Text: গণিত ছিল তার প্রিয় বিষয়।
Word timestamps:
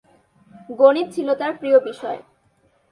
গণিত 0.79 1.07
ছিল 1.15 1.27
তার 1.39 1.51
প্রিয় 1.59 1.77
বিষয়। 1.87 2.19